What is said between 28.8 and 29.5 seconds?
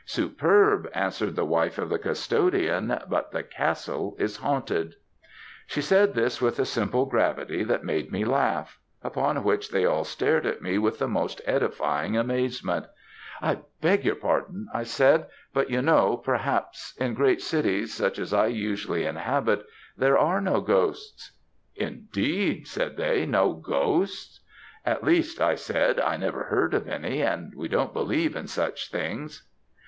things.'